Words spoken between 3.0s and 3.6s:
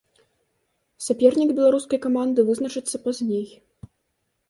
пазней.